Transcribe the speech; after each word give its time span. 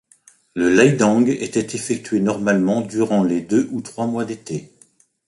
Le 0.55 0.73
leidang 0.73 1.27
était 1.27 1.75
effectué 1.75 2.21
normalement 2.21 2.81
durant 2.81 3.23
les 3.23 3.39
deux 3.41 3.69
ou 3.71 3.81
trois 3.81 4.07
mois 4.07 4.25
d'été. 4.25 4.71